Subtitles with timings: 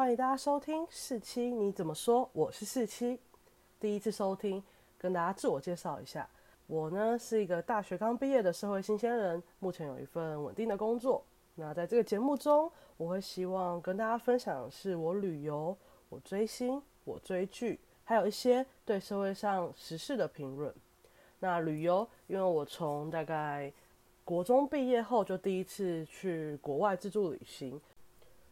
[0.00, 2.26] 欢迎大家收听四七你怎么说？
[2.32, 3.20] 我是四七，
[3.78, 4.62] 第一次收听，
[4.96, 6.26] 跟大家自我介绍一下，
[6.66, 11.22] 我呢是一个大学刚毕业的社会新鲜人，目前有一份稳定的工作。
[11.54, 15.76] 那在这个节目中，我会希望跟大家分享的是我旅游、
[16.08, 20.74] 我追星、我追剧，还有一些对社会上时事的评论。
[21.40, 23.70] 那旅游，因为我从大概
[24.24, 27.78] 国中毕业后就第一次去国外自助旅行。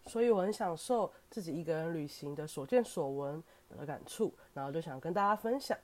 [0.06, 5.76] 所以我很享受自己一个人旅行的所见所闻的感触，然后就想跟大家分享。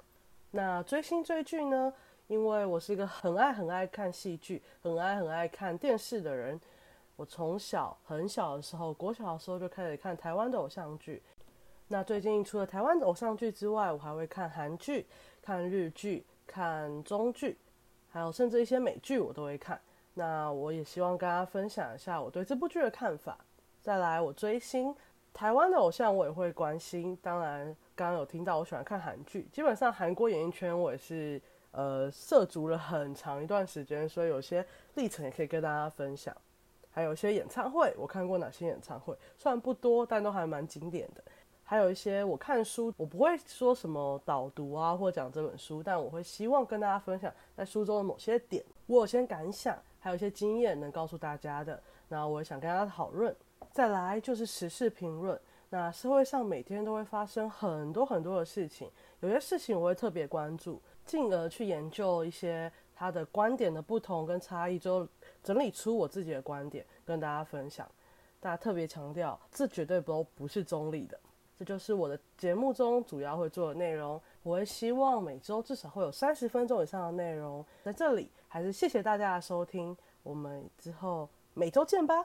[0.50, 1.92] 那追星追剧呢？
[2.26, 6.58] 因为我是一个很爱很爱看戏剧、很爱很爱看电视的人。
[7.16, 11.22] 我从小很小的时候，国小的时候就开始看台湾的偶像剧。
[11.86, 15.06] 那最近除了台湾的偶像剧之外，我还会看韩剧、
[15.42, 17.58] 看日剧、看中剧，
[18.08, 19.78] 还有甚至一些美剧我都会看。
[20.14, 23.38] 那我也希望跟大家分享一下我对这部剧的看法。
[23.84, 24.96] 再来，我追星，
[25.34, 27.14] 台湾的偶像我也会关心。
[27.20, 31.38] 当然，刚刚有听到我喜欢看韩剧，基本上韩国演艺圈我也是
[31.70, 36.34] 呃涉足了很长一段时间，所以有些历程也可以跟大家分享。
[36.90, 41.22] 还有一些演唱会，我看过哪些演唱会，虽然不多，但都还蛮经典的。
[41.62, 51.78] 还有一些我看书，我不会说什么导读啊，或讲这本书，但我会希望跟大家分享在书中的某些点，我有些感想，还有一些经验能告诉大家的。
[52.08, 53.36] 那我也想跟大家讨论。
[53.72, 55.40] 再来就是时事评论。
[55.70, 58.88] 那社会上每天都会发生很多很多的事情，
[59.20, 65.08] 有些事情我会特别关注，进而去研究一些他的观点的不同跟差异，之后
[65.42, 67.90] 整理出我自己的观点跟大家分享。
[68.38, 71.18] 大家特别强调，这绝对都不是中立的。
[71.58, 74.20] 这就是我的节目中主要会做的内容。
[74.42, 78.30] 我会希望每周至少会有三十分钟以上的内容在这里。
[78.46, 82.24] 还是谢谢大家的收听，我们之后每周见吧。